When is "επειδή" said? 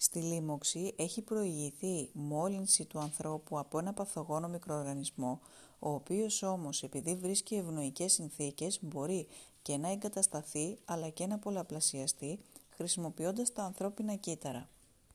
6.82-7.14